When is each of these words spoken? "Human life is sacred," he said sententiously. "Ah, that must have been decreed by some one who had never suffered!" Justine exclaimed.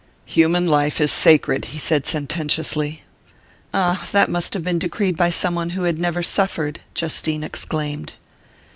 "Human 0.25 0.65
life 0.65 0.99
is 0.99 1.11
sacred," 1.11 1.65
he 1.65 1.77
said 1.77 2.07
sententiously. 2.07 3.03
"Ah, 3.71 4.07
that 4.11 4.31
must 4.31 4.55
have 4.55 4.63
been 4.63 4.79
decreed 4.79 5.15
by 5.15 5.29
some 5.29 5.53
one 5.53 5.69
who 5.77 5.83
had 5.83 5.99
never 5.99 6.23
suffered!" 6.23 6.79
Justine 6.95 7.43
exclaimed. 7.43 8.13